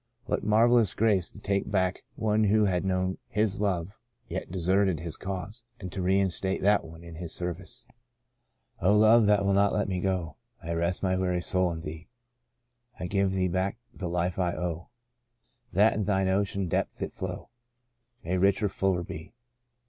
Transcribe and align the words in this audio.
What 0.25 0.43
marvellous 0.43 0.95
grace, 0.95 1.29
to 1.29 1.37
take 1.37 1.69
back 1.69 2.01
one 2.15 2.45
who 2.45 2.65
had 2.65 2.83
known 2.83 3.19
His 3.29 3.59
love 3.61 3.99
yet 4.27 4.51
deserted 4.51 4.99
His 4.99 5.15
cause, 5.15 5.63
and 5.79 5.91
to 5.91 6.01
reinstate 6.01 6.63
that 6.63 6.83
one 6.83 7.03
in 7.03 7.13
His 7.17 7.31
serv 7.35 7.59
ice 7.61 7.85
I 8.79 8.89
1 8.89 8.97
14 8.97 8.97
The 8.97 8.97
Portion 8.97 8.97
of 8.97 8.97
Manasseh 8.97 8.97
O 8.97 8.97
Love 8.97 9.25
that 9.27 9.45
will 9.45 9.53
not 9.53 9.73
let 9.73 9.87
me 9.87 9.99
go, 10.01 10.37
I 10.63 10.73
rest 10.73 11.03
my 11.03 11.15
weary 11.15 11.41
soul 11.43 11.71
in 11.71 11.81
Thee; 11.81 12.07
I 12.99 13.05
give 13.05 13.31
Thee 13.31 13.47
back 13.47 13.77
the 13.93 14.09
life 14.09 14.39
I 14.39 14.53
owe, 14.53 14.89
That 15.71 15.93
in 15.93 16.05
Thine 16.05 16.29
ocean 16.29 16.67
depth 16.67 16.99
its 17.03 17.13
flow 17.15 17.49
May 18.23 18.39
richer, 18.39 18.69
fuller 18.69 19.03
be.' 19.03 19.35